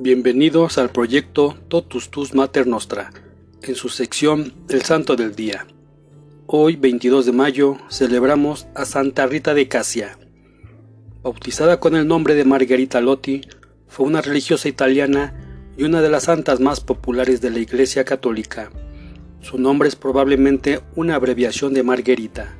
Bienvenidos 0.00 0.78
al 0.78 0.90
proyecto 0.90 1.56
Totus 1.66 2.08
Tus 2.10 2.32
Mater 2.32 2.68
Nostra, 2.68 3.10
en 3.62 3.74
su 3.74 3.88
sección 3.88 4.54
El 4.68 4.82
Santo 4.82 5.16
del 5.16 5.34
Día. 5.34 5.66
Hoy, 6.46 6.76
22 6.76 7.26
de 7.26 7.32
mayo, 7.32 7.78
celebramos 7.90 8.68
a 8.76 8.84
Santa 8.84 9.26
Rita 9.26 9.54
de 9.54 9.66
Casia. 9.66 10.16
Bautizada 11.24 11.80
con 11.80 11.96
el 11.96 12.06
nombre 12.06 12.36
de 12.36 12.44
Margherita 12.44 13.00
Lotti, 13.00 13.40
fue 13.88 14.06
una 14.06 14.22
religiosa 14.22 14.68
italiana 14.68 15.34
y 15.76 15.82
una 15.82 16.00
de 16.00 16.10
las 16.10 16.24
santas 16.24 16.60
más 16.60 16.78
populares 16.78 17.40
de 17.40 17.50
la 17.50 17.58
Iglesia 17.58 18.04
Católica. 18.04 18.70
Su 19.40 19.58
nombre 19.58 19.88
es 19.88 19.96
probablemente 19.96 20.80
una 20.94 21.16
abreviación 21.16 21.74
de 21.74 21.82
Margherita. 21.82 22.54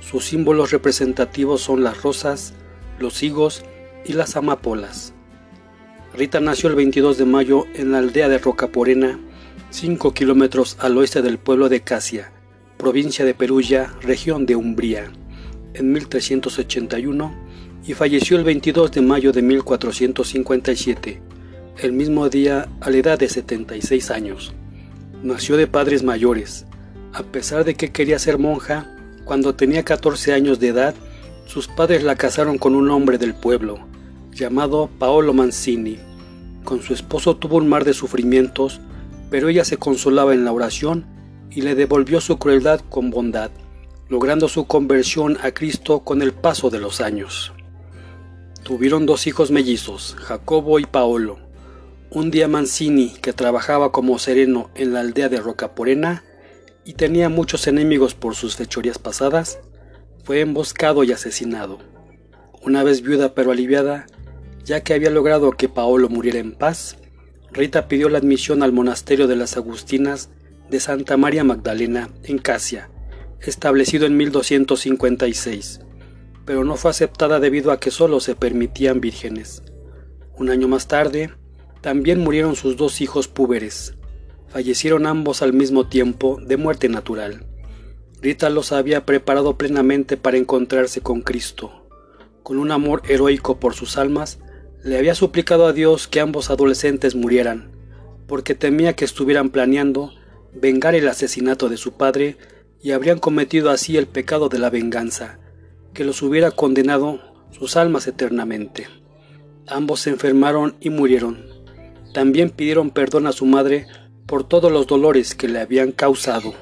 Sus 0.00 0.26
símbolos 0.26 0.70
representativos 0.70 1.62
son 1.62 1.82
las 1.82 2.02
rosas, 2.02 2.52
los 2.98 3.22
higos 3.22 3.64
y 4.04 4.12
las 4.12 4.36
amapolas. 4.36 5.13
Rita 6.16 6.38
nació 6.38 6.68
el 6.68 6.76
22 6.76 7.18
de 7.18 7.24
mayo 7.24 7.64
en 7.74 7.90
la 7.90 7.98
aldea 7.98 8.28
de 8.28 8.38
Rocaporena, 8.38 9.18
5 9.70 10.14
kilómetros 10.14 10.76
al 10.78 10.96
oeste 10.96 11.22
del 11.22 11.38
pueblo 11.38 11.68
de 11.68 11.80
Casia, 11.80 12.30
provincia 12.76 13.24
de 13.24 13.34
Perugia, 13.34 13.92
región 14.00 14.46
de 14.46 14.54
Umbría, 14.54 15.10
en 15.74 15.92
1381 15.92 17.34
y 17.84 17.94
falleció 17.94 18.36
el 18.36 18.44
22 18.44 18.92
de 18.92 19.00
mayo 19.00 19.32
de 19.32 19.42
1457, 19.42 21.20
el 21.78 21.92
mismo 21.92 22.28
día 22.28 22.68
a 22.80 22.90
la 22.90 22.96
edad 22.96 23.18
de 23.18 23.28
76 23.28 24.12
años. 24.12 24.54
Nació 25.24 25.56
de 25.56 25.66
padres 25.66 26.04
mayores. 26.04 26.64
A 27.12 27.24
pesar 27.24 27.64
de 27.64 27.74
que 27.74 27.90
quería 27.90 28.20
ser 28.20 28.38
monja, 28.38 28.96
cuando 29.24 29.56
tenía 29.56 29.82
14 29.82 30.32
años 30.32 30.60
de 30.60 30.68
edad, 30.68 30.94
sus 31.46 31.66
padres 31.66 32.04
la 32.04 32.14
casaron 32.14 32.56
con 32.56 32.76
un 32.76 32.88
hombre 32.90 33.18
del 33.18 33.34
pueblo, 33.34 33.80
llamado 34.34 34.90
Paolo 34.98 35.32
Mancini. 35.32 35.98
Con 36.64 36.82
su 36.82 36.92
esposo 36.92 37.36
tuvo 37.36 37.56
un 37.56 37.68
mar 37.68 37.84
de 37.84 37.94
sufrimientos, 37.94 38.80
pero 39.30 39.48
ella 39.48 39.64
se 39.64 39.76
consolaba 39.76 40.34
en 40.34 40.44
la 40.44 40.52
oración 40.52 41.06
y 41.50 41.62
le 41.62 41.74
devolvió 41.74 42.20
su 42.20 42.38
crueldad 42.38 42.80
con 42.88 43.10
bondad, 43.10 43.50
logrando 44.08 44.48
su 44.48 44.66
conversión 44.66 45.38
a 45.42 45.52
Cristo 45.52 46.00
con 46.00 46.20
el 46.20 46.32
paso 46.32 46.70
de 46.70 46.80
los 46.80 47.00
años. 47.00 47.52
Tuvieron 48.62 49.06
dos 49.06 49.26
hijos 49.26 49.50
mellizos, 49.50 50.16
Jacobo 50.18 50.78
y 50.78 50.86
Paolo. 50.86 51.38
Un 52.10 52.30
día 52.30 52.48
Mancini, 52.48 53.10
que 53.10 53.32
trabajaba 53.32 53.92
como 53.92 54.18
sereno 54.18 54.70
en 54.74 54.92
la 54.92 55.00
aldea 55.00 55.28
de 55.28 55.40
Rocaporena 55.40 56.24
y 56.84 56.94
tenía 56.94 57.28
muchos 57.28 57.66
enemigos 57.66 58.14
por 58.14 58.34
sus 58.34 58.56
fechorías 58.56 58.98
pasadas, 58.98 59.58
fue 60.24 60.40
emboscado 60.40 61.04
y 61.04 61.12
asesinado. 61.12 61.78
Una 62.62 62.82
vez 62.82 63.02
viuda 63.02 63.34
pero 63.34 63.50
aliviada, 63.50 64.06
ya 64.64 64.82
que 64.82 64.94
había 64.94 65.10
logrado 65.10 65.52
que 65.52 65.68
Paolo 65.68 66.08
muriera 66.08 66.38
en 66.38 66.52
paz, 66.52 66.96
Rita 67.52 67.86
pidió 67.86 68.08
la 68.08 68.18
admisión 68.18 68.62
al 68.62 68.72
monasterio 68.72 69.28
de 69.28 69.36
las 69.36 69.56
Agustinas 69.56 70.30
de 70.70 70.80
Santa 70.80 71.16
María 71.16 71.44
Magdalena 71.44 72.10
en 72.24 72.38
Casia, 72.38 72.90
establecido 73.40 74.06
en 74.06 74.16
1256, 74.16 75.80
pero 76.44 76.64
no 76.64 76.76
fue 76.76 76.90
aceptada 76.90 77.40
debido 77.40 77.70
a 77.70 77.78
que 77.78 77.90
solo 77.90 78.20
se 78.20 78.34
permitían 78.34 79.00
vírgenes. 79.00 79.62
Un 80.36 80.50
año 80.50 80.66
más 80.66 80.88
tarde, 80.88 81.30
también 81.80 82.20
murieron 82.20 82.56
sus 82.56 82.76
dos 82.76 83.00
hijos 83.00 83.28
púberes. 83.28 83.94
Fallecieron 84.48 85.06
ambos 85.06 85.42
al 85.42 85.52
mismo 85.52 85.86
tiempo 85.86 86.40
de 86.40 86.56
muerte 86.56 86.88
natural. 86.88 87.46
Rita 88.20 88.48
los 88.50 88.72
había 88.72 89.04
preparado 89.04 89.58
plenamente 89.58 90.16
para 90.16 90.38
encontrarse 90.38 91.02
con 91.02 91.20
Cristo. 91.20 91.86
Con 92.42 92.58
un 92.58 92.72
amor 92.72 93.02
heroico 93.06 93.60
por 93.60 93.74
sus 93.74 93.98
almas, 93.98 94.38
le 94.84 94.98
había 94.98 95.14
suplicado 95.14 95.66
a 95.66 95.72
Dios 95.72 96.06
que 96.06 96.20
ambos 96.20 96.50
adolescentes 96.50 97.14
murieran, 97.14 97.70
porque 98.26 98.54
temía 98.54 98.92
que 98.92 99.06
estuvieran 99.06 99.48
planeando 99.48 100.12
vengar 100.52 100.94
el 100.94 101.08
asesinato 101.08 101.70
de 101.70 101.78
su 101.78 101.94
padre 101.94 102.36
y 102.82 102.92
habrían 102.92 103.18
cometido 103.18 103.70
así 103.70 103.96
el 103.96 104.06
pecado 104.06 104.50
de 104.50 104.58
la 104.58 104.68
venganza, 104.68 105.38
que 105.94 106.04
los 106.04 106.20
hubiera 106.20 106.50
condenado 106.50 107.18
sus 107.50 107.76
almas 107.76 108.06
eternamente. 108.06 108.86
Ambos 109.66 110.00
se 110.00 110.10
enfermaron 110.10 110.76
y 110.80 110.90
murieron. 110.90 111.46
También 112.12 112.50
pidieron 112.50 112.90
perdón 112.90 113.26
a 113.26 113.32
su 113.32 113.46
madre 113.46 113.86
por 114.26 114.46
todos 114.46 114.70
los 114.70 114.86
dolores 114.86 115.34
que 115.34 115.48
le 115.48 115.60
habían 115.60 115.92
causado. 115.92 116.52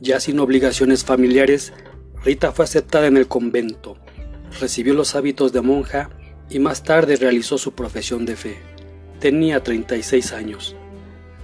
Ya 0.00 0.20
sin 0.20 0.38
obligaciones 0.38 1.04
familiares, 1.04 1.72
Rita 2.24 2.52
fue 2.52 2.66
aceptada 2.66 3.08
en 3.08 3.16
el 3.16 3.26
convento, 3.26 3.96
recibió 4.60 4.94
los 4.94 5.16
hábitos 5.16 5.52
de 5.52 5.60
monja 5.60 6.10
y 6.50 6.58
más 6.58 6.82
tarde 6.82 7.16
realizó 7.16 7.56
su 7.56 7.72
profesión 7.72 8.26
de 8.26 8.36
fe. 8.36 8.58
Tenía 9.20 9.62
36 9.62 10.32
años. 10.32 10.76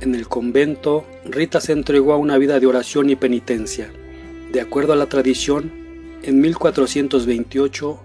En 0.01 0.15
el 0.15 0.29
convento, 0.29 1.07
Rita 1.25 1.61
se 1.61 1.73
entregó 1.73 2.13
a 2.13 2.19
una 2.19 2.37
vida 2.37 2.61
de 2.61 2.67
oración 2.67 3.09
y 3.09 3.17
penitencia. 3.17 3.91
De 4.53 4.61
acuerdo 4.61 4.93
a 4.93 4.97
la 4.97 5.07
tradición, 5.07 5.73
en 6.23 6.41
1428, 6.41 8.01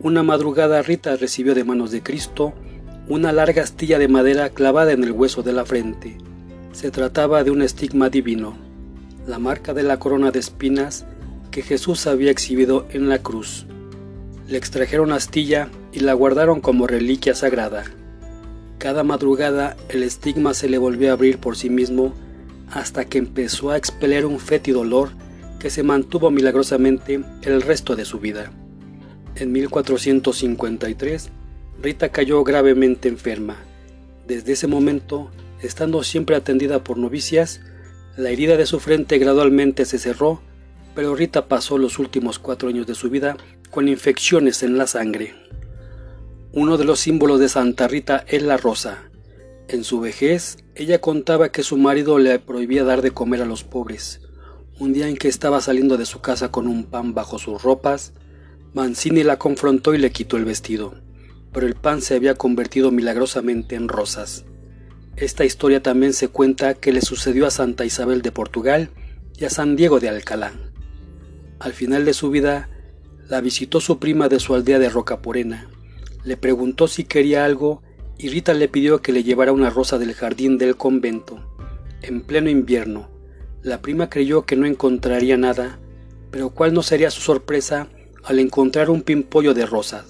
una 0.00 0.22
madrugada 0.22 0.82
Rita 0.82 1.16
recibió 1.16 1.54
de 1.54 1.64
manos 1.64 1.90
de 1.90 2.02
Cristo 2.02 2.54
una 3.08 3.32
larga 3.32 3.62
astilla 3.62 3.98
de 3.98 4.08
madera 4.08 4.50
clavada 4.50 4.92
en 4.92 5.02
el 5.04 5.12
hueso 5.12 5.42
de 5.42 5.52
la 5.52 5.64
frente. 5.64 6.18
Se 6.72 6.90
trataba 6.90 7.42
de 7.42 7.50
un 7.50 7.62
estigma 7.62 8.10
divino, 8.10 8.56
la 9.26 9.38
marca 9.38 9.74
de 9.74 9.82
la 9.82 9.98
corona 9.98 10.30
de 10.30 10.40
espinas 10.40 11.06
que 11.50 11.62
Jesús 11.62 12.06
había 12.06 12.30
exhibido 12.30 12.86
en 12.90 13.08
la 13.08 13.18
cruz. 13.18 13.66
Le 14.48 14.56
extrajeron 14.56 15.12
astilla 15.12 15.68
y 15.92 16.00
la 16.00 16.14
guardaron 16.14 16.62
como 16.62 16.86
reliquia 16.86 17.34
sagrada. 17.34 17.84
Cada 18.78 19.04
madrugada 19.04 19.76
el 19.90 20.02
estigma 20.02 20.54
se 20.54 20.70
le 20.70 20.78
volvió 20.78 21.10
a 21.10 21.12
abrir 21.12 21.36
por 21.38 21.54
sí 21.54 21.68
mismo 21.68 22.14
hasta 22.70 23.04
que 23.04 23.18
empezó 23.18 23.70
a 23.70 23.76
expeler 23.76 24.24
un 24.24 24.40
fétido 24.40 24.80
olor 24.80 25.10
que 25.58 25.68
se 25.68 25.82
mantuvo 25.82 26.30
milagrosamente 26.30 27.20
el 27.42 27.60
resto 27.60 27.94
de 27.94 28.06
su 28.06 28.20
vida. 28.20 28.50
En 29.34 29.52
1453, 29.52 31.28
Rita 31.82 32.08
cayó 32.08 32.42
gravemente 32.42 33.08
enferma. 33.08 33.56
Desde 34.26 34.52
ese 34.52 34.66
momento, 34.66 35.30
estando 35.60 36.02
siempre 36.02 36.36
atendida 36.36 36.82
por 36.82 36.96
novicias, 36.96 37.60
la 38.16 38.30
herida 38.30 38.56
de 38.56 38.66
su 38.66 38.80
frente 38.80 39.18
gradualmente 39.18 39.84
se 39.84 39.98
cerró, 39.98 40.40
pero 40.94 41.14
Rita 41.14 41.48
pasó 41.48 41.76
los 41.76 41.98
últimos 41.98 42.38
cuatro 42.38 42.68
años 42.68 42.86
de 42.86 42.94
su 42.94 43.10
vida 43.10 43.36
con 43.70 43.88
infecciones 43.88 44.62
en 44.62 44.78
la 44.78 44.86
sangre. 44.86 45.34
Uno 46.52 46.76
de 46.76 46.84
los 46.84 47.00
símbolos 47.00 47.40
de 47.40 47.48
Santa 47.48 47.88
Rita 47.88 48.24
es 48.26 48.42
la 48.42 48.56
rosa. 48.56 49.10
En 49.68 49.84
su 49.84 50.00
vejez, 50.00 50.58
ella 50.74 51.00
contaba 51.00 51.50
que 51.50 51.62
su 51.62 51.76
marido 51.76 52.18
le 52.18 52.38
prohibía 52.38 52.84
dar 52.84 53.02
de 53.02 53.10
comer 53.10 53.42
a 53.42 53.46
los 53.46 53.64
pobres. 53.64 54.20
Un 54.78 54.92
día 54.92 55.08
en 55.08 55.16
que 55.16 55.28
estaba 55.28 55.60
saliendo 55.60 55.96
de 55.96 56.06
su 56.06 56.20
casa 56.20 56.50
con 56.50 56.66
un 56.66 56.84
pan 56.84 57.12
bajo 57.12 57.38
sus 57.38 57.62
ropas, 57.62 58.12
Mancini 58.72 59.24
la 59.24 59.38
confrontó 59.38 59.94
y 59.94 59.98
le 59.98 60.12
quitó 60.12 60.36
el 60.36 60.44
vestido, 60.44 60.94
pero 61.52 61.66
el 61.66 61.74
pan 61.74 62.00
se 62.00 62.14
había 62.14 62.34
convertido 62.34 62.90
milagrosamente 62.90 63.74
en 63.74 63.88
rosas. 63.88 64.44
Esta 65.16 65.44
historia 65.44 65.82
también 65.82 66.12
se 66.12 66.28
cuenta 66.28 66.74
que 66.74 66.92
le 66.92 67.00
sucedió 67.00 67.46
a 67.46 67.50
Santa 67.50 67.84
Isabel 67.84 68.22
de 68.22 68.30
Portugal 68.30 68.90
y 69.36 69.44
a 69.44 69.50
San 69.50 69.74
Diego 69.74 69.98
de 69.98 70.08
Alcalá. 70.08 70.52
Al 71.58 71.72
final 71.72 72.04
de 72.04 72.14
su 72.14 72.30
vida, 72.30 72.68
la 73.28 73.40
visitó 73.40 73.80
su 73.80 73.98
prima 73.98 74.28
de 74.28 74.40
su 74.40 74.54
aldea 74.54 74.78
de 74.78 74.88
Rocaporena. 74.88 75.68
Le 76.24 76.36
preguntó 76.36 76.88
si 76.88 77.04
quería 77.04 77.44
algo 77.44 77.82
y 78.18 78.28
Rita 78.30 78.54
le 78.54 78.68
pidió 78.68 79.00
que 79.00 79.12
le 79.12 79.22
llevara 79.22 79.52
una 79.52 79.70
rosa 79.70 79.98
del 79.98 80.14
jardín 80.14 80.58
del 80.58 80.76
convento. 80.76 81.38
En 82.02 82.22
pleno 82.22 82.50
invierno, 82.50 83.08
la 83.62 83.80
prima 83.80 84.08
creyó 84.08 84.44
que 84.44 84.56
no 84.56 84.66
encontraría 84.66 85.36
nada, 85.36 85.78
pero 86.30 86.50
cuál 86.50 86.74
no 86.74 86.82
sería 86.82 87.10
su 87.10 87.20
sorpresa 87.20 87.88
al 88.24 88.38
encontrar 88.38 88.90
un 88.90 89.02
pimpollo 89.02 89.54
de 89.54 89.66
rosas. 89.66 90.04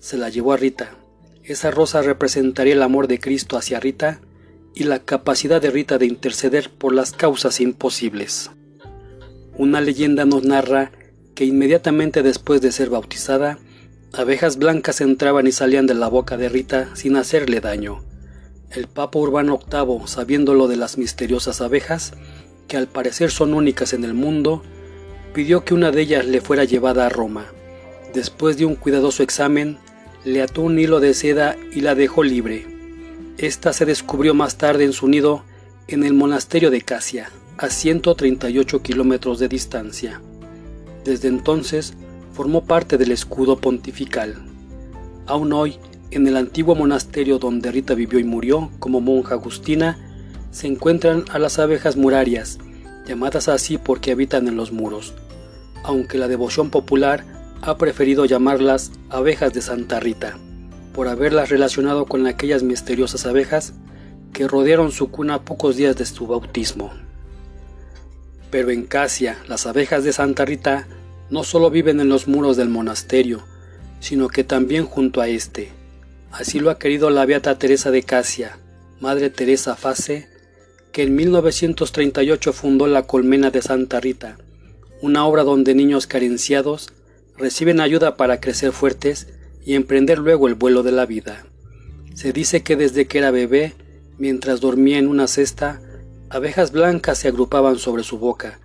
Se 0.00 0.16
la 0.16 0.28
llevó 0.28 0.52
a 0.52 0.56
Rita. 0.56 0.96
Esa 1.44 1.70
rosa 1.70 2.02
representaría 2.02 2.74
el 2.74 2.82
amor 2.82 3.08
de 3.08 3.20
Cristo 3.20 3.56
hacia 3.56 3.80
Rita 3.80 4.20
y 4.74 4.84
la 4.84 5.00
capacidad 5.00 5.60
de 5.60 5.70
Rita 5.70 5.98
de 5.98 6.06
interceder 6.06 6.70
por 6.70 6.94
las 6.94 7.12
causas 7.12 7.60
imposibles. 7.60 8.50
Una 9.56 9.80
leyenda 9.80 10.24
nos 10.24 10.44
narra 10.44 10.92
que 11.38 11.44
inmediatamente 11.44 12.24
después 12.24 12.60
de 12.60 12.72
ser 12.72 12.90
bautizada, 12.90 13.60
abejas 14.12 14.56
blancas 14.56 15.00
entraban 15.00 15.46
y 15.46 15.52
salían 15.52 15.86
de 15.86 15.94
la 15.94 16.08
boca 16.08 16.36
de 16.36 16.48
Rita 16.48 16.88
sin 16.96 17.14
hacerle 17.14 17.60
daño. 17.60 18.02
El 18.72 18.88
Papa 18.88 19.20
Urbano 19.20 19.60
VIII, 19.70 20.08
sabiendo 20.08 20.54
lo 20.54 20.66
de 20.66 20.74
las 20.74 20.98
misteriosas 20.98 21.60
abejas, 21.60 22.14
que 22.66 22.76
al 22.76 22.88
parecer 22.88 23.30
son 23.30 23.54
únicas 23.54 23.92
en 23.92 24.02
el 24.02 24.14
mundo, 24.14 24.64
pidió 25.32 25.64
que 25.64 25.74
una 25.74 25.92
de 25.92 26.00
ellas 26.00 26.26
le 26.26 26.40
fuera 26.40 26.64
llevada 26.64 27.06
a 27.06 27.08
Roma. 27.08 27.46
Después 28.12 28.56
de 28.56 28.64
un 28.64 28.74
cuidadoso 28.74 29.22
examen, 29.22 29.78
le 30.24 30.42
ató 30.42 30.62
un 30.62 30.76
hilo 30.76 30.98
de 30.98 31.14
seda 31.14 31.56
y 31.72 31.82
la 31.82 31.94
dejó 31.94 32.24
libre. 32.24 32.66
Esta 33.38 33.72
se 33.72 33.84
descubrió 33.84 34.34
más 34.34 34.58
tarde 34.58 34.82
en 34.82 34.92
su 34.92 35.06
nido 35.06 35.44
en 35.86 36.02
el 36.02 36.14
monasterio 36.14 36.72
de 36.72 36.82
Casia, 36.82 37.30
a 37.58 37.70
138 37.70 38.82
kilómetros 38.82 39.38
de 39.38 39.46
distancia. 39.46 40.20
Desde 41.08 41.28
entonces 41.28 41.94
formó 42.34 42.64
parte 42.64 42.98
del 42.98 43.12
escudo 43.12 43.56
pontifical. 43.56 44.34
Aún 45.26 45.54
hoy, 45.54 45.78
En 46.10 46.26
el 46.26 46.36
antiguo 46.36 46.74
monasterio 46.74 47.38
donde 47.38 47.70
Rita 47.70 47.94
vivió 47.94 48.18
y 48.18 48.24
murió 48.24 48.70
como 48.78 49.00
monja 49.00 49.34
agustina, 49.34 49.98
se 50.50 50.66
encuentran 50.66 51.24
a 51.30 51.38
las 51.38 51.58
abejas 51.58 51.96
murarias, 51.96 52.58
llamadas 53.06 53.48
así 53.48 53.76
porque 53.76 54.12
habitan 54.12 54.48
en 54.48 54.56
los 54.56 54.72
muros, 54.72 55.14
aunque 55.82 56.16
la 56.16 56.28
devoción 56.28 56.70
popular 56.70 57.24
ha 57.60 57.76
preferido 57.76 58.24
llamarlas 58.24 58.90
abejas 59.10 59.52
de 59.52 59.60
Santa 59.60 60.00
Rita, 60.00 60.38
por 60.94 61.08
haberlas 61.08 61.50
relacionado 61.50 62.06
con 62.06 62.26
aquellas 62.26 62.62
misteriosas 62.62 63.26
abejas 63.26 63.74
que 64.32 64.48
rodearon 64.48 64.92
su 64.92 65.10
cuna 65.10 65.42
pocos 65.42 65.76
días 65.76 65.96
de 65.96 66.06
su 66.06 66.26
bautismo. 66.26 66.90
Pero 68.50 68.70
en 68.70 68.84
Casia, 68.84 69.36
las 69.46 69.66
abejas 69.66 70.04
de 70.04 70.14
Santa 70.14 70.46
Rita 70.46 70.86
no 71.30 71.44
solo 71.44 71.70
viven 71.70 72.00
en 72.00 72.08
los 72.08 72.28
muros 72.28 72.56
del 72.56 72.68
monasterio, 72.68 73.44
sino 74.00 74.28
que 74.28 74.44
también 74.44 74.84
junto 74.84 75.20
a 75.20 75.28
este. 75.28 75.70
Así 76.30 76.60
lo 76.60 76.70
ha 76.70 76.78
querido 76.78 77.10
la 77.10 77.26
beata 77.26 77.58
Teresa 77.58 77.90
de 77.90 78.02
Casia, 78.02 78.58
Madre 79.00 79.30
Teresa 79.30 79.76
Fase, 79.76 80.28
que 80.92 81.02
en 81.02 81.14
1938 81.14 82.52
fundó 82.52 82.86
la 82.86 83.04
Colmena 83.04 83.50
de 83.50 83.62
Santa 83.62 84.00
Rita, 84.00 84.38
una 85.00 85.26
obra 85.26 85.44
donde 85.44 85.74
niños 85.74 86.06
carenciados 86.06 86.92
reciben 87.36 87.80
ayuda 87.80 88.16
para 88.16 88.40
crecer 88.40 88.72
fuertes 88.72 89.28
y 89.64 89.74
emprender 89.74 90.18
luego 90.18 90.48
el 90.48 90.54
vuelo 90.54 90.82
de 90.82 90.92
la 90.92 91.06
vida. 91.06 91.46
Se 92.14 92.32
dice 92.32 92.62
que 92.62 92.74
desde 92.74 93.06
que 93.06 93.18
era 93.18 93.30
bebé, 93.30 93.74
mientras 94.18 94.60
dormía 94.60 94.98
en 94.98 95.06
una 95.06 95.28
cesta, 95.28 95.80
abejas 96.30 96.72
blancas 96.72 97.18
se 97.18 97.28
agrupaban 97.28 97.78
sobre 97.78 98.02
su 98.02 98.18
boca, 98.18 98.58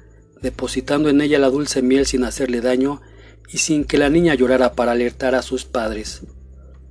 depositando 0.43 1.09
en 1.09 1.21
ella 1.21 1.39
la 1.39 1.49
dulce 1.49 1.81
miel 1.81 2.05
sin 2.05 2.25
hacerle 2.25 2.59
daño 2.59 3.01
y 3.49 3.59
sin 3.59 3.85
que 3.85 3.97
la 3.97 4.09
niña 4.09 4.35
llorara 4.35 4.73
para 4.73 4.91
alertar 4.91 5.35
a 5.35 5.41
sus 5.41 5.63
padres. 5.63 6.21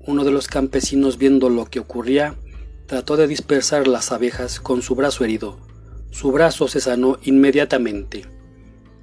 Uno 0.07 0.25
de 0.25 0.33
los 0.33 0.49
campesinos 0.49 1.19
viendo 1.19 1.51
lo 1.51 1.67
que 1.67 1.79
ocurría, 1.79 2.35
trató 2.87 3.17
de 3.17 3.29
dispersar 3.29 3.87
las 3.87 4.11
abejas 4.11 4.59
con 4.59 4.81
su 4.81 4.95
brazo 4.95 5.23
herido. 5.25 5.59
Su 6.11 6.33
brazo 6.33 6.67
se 6.67 6.81
sanó 6.81 7.19
inmediatamente. 7.23 8.27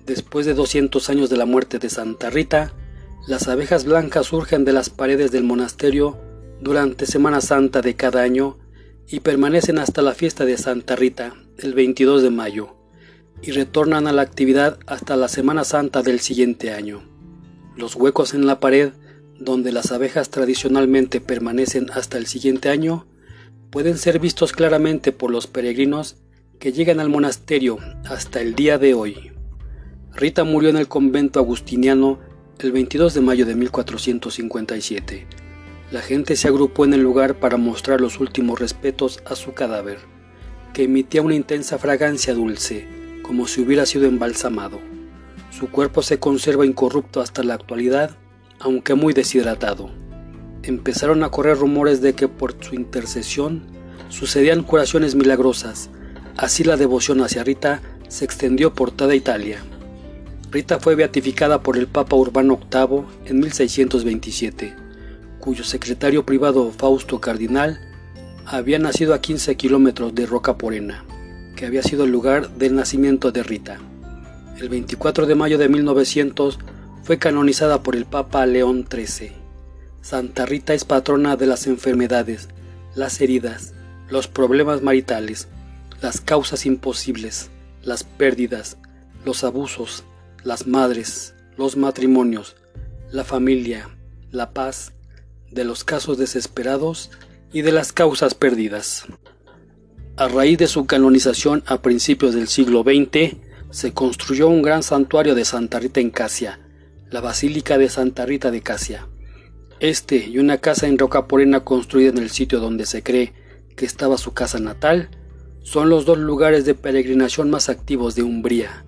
Después 0.05 0.47
de 0.47 0.55
200 0.55 1.09
años 1.09 1.29
de 1.29 1.37
la 1.37 1.45
muerte 1.45 1.77
de 1.77 1.89
Santa 1.89 2.31
Rita, 2.31 2.73
las 3.27 3.47
abejas 3.47 3.85
blancas 3.85 4.27
surgen 4.27 4.65
de 4.65 4.73
las 4.73 4.89
paredes 4.89 5.31
del 5.31 5.43
monasterio 5.43 6.17
durante 6.59 7.05
Semana 7.05 7.39
Santa 7.39 7.81
de 7.81 7.95
cada 7.95 8.23
año 8.23 8.57
y 9.07 9.19
permanecen 9.19 9.77
hasta 9.77 10.01
la 10.01 10.13
fiesta 10.13 10.45
de 10.45 10.57
Santa 10.57 10.95
Rita, 10.95 11.35
el 11.59 11.73
22 11.73 12.23
de 12.23 12.29
mayo, 12.31 12.78
y 13.41 13.51
retornan 13.51 14.07
a 14.07 14.11
la 14.11 14.21
actividad 14.21 14.79
hasta 14.85 15.15
la 15.15 15.27
Semana 15.27 15.63
Santa 15.63 16.01
del 16.01 16.19
siguiente 16.19 16.71
año. 16.71 17.03
Los 17.75 17.95
huecos 17.95 18.33
en 18.33 18.45
la 18.45 18.59
pared, 18.59 18.91
donde 19.39 19.71
las 19.71 19.91
abejas 19.91 20.29
tradicionalmente 20.29 21.21
permanecen 21.21 21.89
hasta 21.91 22.17
el 22.17 22.25
siguiente 22.25 22.69
año, 22.69 23.07
pueden 23.69 23.97
ser 23.97 24.19
vistos 24.19 24.51
claramente 24.51 25.11
por 25.11 25.31
los 25.31 25.47
peregrinos 25.47 26.17
que 26.59 26.73
llegan 26.73 26.99
al 26.99 27.09
monasterio 27.09 27.77
hasta 28.05 28.41
el 28.41 28.55
día 28.55 28.77
de 28.77 28.93
hoy. 28.93 29.31
Rita 30.13 30.43
murió 30.43 30.69
en 30.69 30.77
el 30.77 30.87
convento 30.87 31.39
agustiniano 31.39 32.19
el 32.59 32.73
22 32.73 33.13
de 33.13 33.21
mayo 33.21 33.45
de 33.45 33.55
1457. 33.55 35.27
La 35.91 36.01
gente 36.01 36.35
se 36.35 36.47
agrupó 36.47 36.83
en 36.83 36.93
el 36.93 37.01
lugar 37.01 37.39
para 37.39 37.57
mostrar 37.57 38.01
los 38.01 38.19
últimos 38.19 38.59
respetos 38.59 39.21
a 39.25 39.35
su 39.35 39.53
cadáver, 39.53 39.99
que 40.73 40.83
emitía 40.83 41.21
una 41.21 41.35
intensa 41.35 41.77
fragancia 41.77 42.33
dulce, 42.33 42.98
como 43.29 43.45
si 43.45 43.61
hubiera 43.61 43.85
sido 43.85 44.07
embalsamado. 44.07 44.79
Su 45.51 45.69
cuerpo 45.69 46.01
se 46.01 46.17
conserva 46.17 46.65
incorrupto 46.65 47.21
hasta 47.21 47.43
la 47.43 47.53
actualidad, 47.53 48.17
aunque 48.59 48.95
muy 48.95 49.13
deshidratado. 49.13 49.91
Empezaron 50.63 51.21
a 51.21 51.29
correr 51.29 51.59
rumores 51.59 52.01
de 52.01 52.13
que 52.13 52.27
por 52.27 52.55
su 52.59 52.73
intercesión 52.73 53.67
sucedían 54.09 54.63
curaciones 54.63 55.13
milagrosas. 55.13 55.91
Así 56.37 56.63
la 56.63 56.75
devoción 56.75 57.21
hacia 57.21 57.43
Rita 57.43 57.83
se 58.07 58.25
extendió 58.25 58.73
por 58.73 58.89
toda 58.89 59.13
Italia. 59.13 59.59
Rita 60.49 60.79
fue 60.79 60.95
beatificada 60.95 61.61
por 61.61 61.77
el 61.77 61.85
Papa 61.85 62.15
Urbano 62.15 62.59
VIII 62.59 63.03
en 63.25 63.41
1627, 63.41 64.75
cuyo 65.39 65.63
secretario 65.63 66.25
privado 66.25 66.71
Fausto 66.75 67.21
Cardinal 67.21 67.79
había 68.47 68.79
nacido 68.79 69.13
a 69.13 69.21
15 69.21 69.55
kilómetros 69.55 70.15
de 70.15 70.25
Roca 70.25 70.57
Porena, 70.57 71.05
que 71.59 71.65
había 71.65 71.83
sido 71.83 72.05
el 72.05 72.11
lugar 72.11 72.51
del 72.51 72.73
nacimiento 72.73 73.33
de 73.33 73.43
Rita. 73.43 73.79
El 74.61 74.69
24 74.69 75.25
de 75.25 75.35
mayo 75.35 75.57
de 75.57 75.67
1900 75.67 76.57
fue 77.03 77.17
canonizada 77.17 77.83
por 77.83 77.97
el 77.97 78.05
Papa 78.05 78.45
León 78.45 78.87
XIII. 78.89 79.33
Santa 79.99 80.45
Rita 80.45 80.73
es 80.73 80.85
patrona 80.85 81.35
de 81.35 81.47
las 81.47 81.67
enfermedades, 81.67 82.47
las 82.95 83.19
heridas, 83.19 83.73
los 84.09 84.29
problemas 84.29 84.83
maritales, 84.83 85.49
las 85.99 86.21
causas 86.21 86.65
imposibles, 86.65 87.49
las 87.83 88.05
pérdidas, 88.05 88.77
los 89.25 89.43
abusos, 89.43 90.05
las 90.45 90.65
madres, 90.65 91.35
los 91.57 91.75
matrimonios, 91.75 92.55
la 93.11 93.25
familia, 93.25 93.89
la 94.31 94.51
paz, 94.53 94.93
de 95.51 95.65
los 95.65 95.83
casos 95.83 96.17
desesperados 96.17 97.11
y 97.51 97.63
de 97.63 97.73
las 97.73 97.91
causas 97.91 98.33
perdidas. 98.33 99.03
A 100.19 100.27
raíz 100.27 100.57
de 100.57 100.67
su 100.67 100.85
canonización 100.85 101.63
a 101.65 101.81
principios 101.81 102.35
del 102.35 102.49
siglo 102.49 102.83
XX, 102.83 103.37
se 103.69 103.93
construyó 103.93 104.49
un 104.49 104.61
gran 104.61 104.83
santuario 104.83 105.33
de 105.33 105.45
Santa 105.45 105.79
Rita 105.79 106.01
en 106.01 106.09
Casia, 106.09 106.59
la 107.09 107.21
Basílica 107.21 107.77
de 107.77 107.87
Santa 107.87 108.25
Rita 108.25 108.51
de 108.51 108.59
Casia. 108.59 109.07
Este 109.79 110.17
y 110.17 110.37
una 110.39 110.57
casa 110.57 110.87
en 110.87 110.97
roca 110.97 111.25
porena 111.25 111.61
construida 111.61 112.09
en 112.09 112.17
el 112.17 112.31
sitio 112.31 112.59
donde 112.59 112.85
se 112.85 113.01
cree 113.01 113.31
que 113.77 113.85
estaba 113.85 114.17
su 114.17 114.33
casa 114.33 114.59
natal, 114.59 115.09
son 115.63 115.87
los 115.87 116.03
dos 116.03 116.17
lugares 116.17 116.65
de 116.65 116.75
peregrinación 116.75 117.49
más 117.49 117.69
activos 117.69 118.13
de 118.15 118.23
Umbría. 118.23 118.83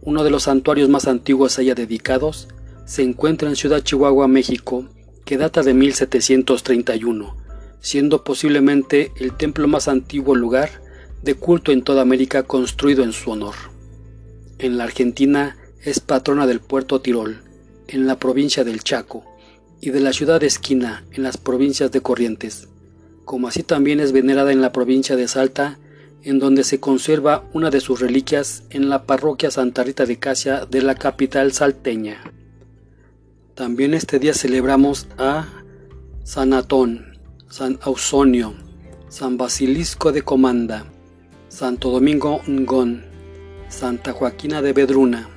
Uno 0.00 0.24
de 0.24 0.30
los 0.30 0.44
santuarios 0.44 0.88
más 0.88 1.06
antiguos 1.08 1.58
allá 1.58 1.74
dedicados 1.74 2.48
se 2.86 3.02
encuentra 3.02 3.50
en 3.50 3.56
Ciudad 3.56 3.82
Chihuahua, 3.82 4.28
México, 4.28 4.88
que 5.26 5.36
data 5.36 5.62
de 5.62 5.74
1731, 5.74 7.43
siendo 7.84 8.24
posiblemente 8.24 9.12
el 9.16 9.36
templo 9.36 9.68
más 9.68 9.88
antiguo 9.88 10.34
lugar 10.34 10.70
de 11.22 11.34
culto 11.34 11.70
en 11.70 11.82
toda 11.82 12.00
América 12.00 12.44
construido 12.44 13.04
en 13.04 13.12
su 13.12 13.30
honor. 13.30 13.54
En 14.56 14.78
la 14.78 14.84
Argentina 14.84 15.58
es 15.82 16.00
patrona 16.00 16.46
del 16.46 16.60
puerto 16.60 17.02
Tirol, 17.02 17.42
en 17.86 18.06
la 18.06 18.18
provincia 18.18 18.64
del 18.64 18.82
Chaco, 18.82 19.22
y 19.82 19.90
de 19.90 20.00
la 20.00 20.14
ciudad 20.14 20.40
de 20.40 20.46
Esquina, 20.46 21.04
en 21.12 21.24
las 21.24 21.36
provincias 21.36 21.92
de 21.92 22.00
Corrientes, 22.00 22.68
como 23.26 23.48
así 23.48 23.62
también 23.62 24.00
es 24.00 24.12
venerada 24.12 24.50
en 24.50 24.62
la 24.62 24.72
provincia 24.72 25.14
de 25.14 25.28
Salta 25.28 25.78
en 26.22 26.38
donde 26.38 26.64
se 26.64 26.80
conserva 26.80 27.44
una 27.52 27.68
de 27.68 27.80
sus 27.80 28.00
reliquias 28.00 28.62
en 28.70 28.88
la 28.88 29.04
parroquia 29.04 29.50
Santa 29.50 29.84
Rita 29.84 30.06
de 30.06 30.18
Casia 30.18 30.64
de 30.64 30.80
la 30.80 30.94
capital 30.94 31.52
salteña. 31.52 32.22
También 33.54 33.92
este 33.92 34.18
día 34.18 34.32
celebramos 34.32 35.06
a 35.18 35.46
San 36.22 36.54
Atón, 36.54 37.13
San 37.56 37.78
Ausonio, 37.82 38.52
San 39.08 39.36
Basilisco 39.36 40.10
de 40.10 40.22
Comanda, 40.22 40.86
Santo 41.46 41.92
Domingo 41.92 42.40
Ngón, 42.48 43.04
Santa 43.68 44.12
Joaquina 44.12 44.60
de 44.60 44.72
Bedruna, 44.72 45.28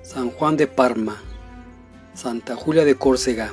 San 0.00 0.30
Juan 0.30 0.56
de 0.56 0.66
Parma, 0.66 1.18
Santa 2.14 2.56
Julia 2.56 2.86
de 2.86 2.94
Córcega, 2.94 3.52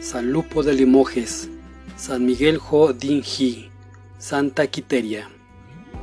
San 0.00 0.32
Lupo 0.32 0.62
de 0.62 0.72
Limoges, 0.72 1.50
San 1.96 2.24
Miguel 2.24 2.56
Jodinji, 2.56 3.68
Santa 4.16 4.66
Quiteria. 4.66 5.28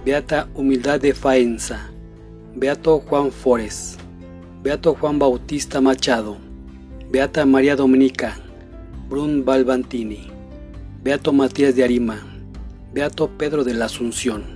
Beata 0.06 0.48
Humildad 0.54 1.02
de 1.02 1.16
Faenza, 1.16 1.90
Beato 2.56 3.00
Juan 3.00 3.32
Fores, 3.32 3.98
Beato 4.62 4.94
Juan 4.94 5.18
Bautista 5.18 5.82
Machado, 5.82 6.38
Beata 7.10 7.48
María 7.48 7.76
Dominica, 7.76 8.38
Brun 9.10 9.44
Balbantini, 9.44 10.35
Beato 11.06 11.32
Matías 11.32 11.76
de 11.76 11.84
Arima, 11.84 12.18
Beato 12.92 13.30
Pedro 13.38 13.64
de 13.64 13.76
la 13.76 13.86
Asunción. 13.86 14.55